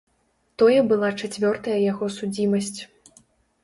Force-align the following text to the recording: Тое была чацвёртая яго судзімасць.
Тое 0.61 0.79
была 0.93 1.11
чацвёртая 1.21 1.79
яго 1.91 2.05
судзімасць. 2.19 2.77